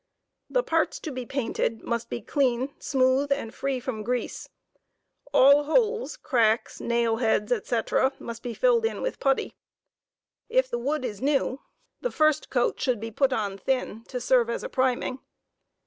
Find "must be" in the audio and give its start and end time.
1.83-2.21, 8.17-8.55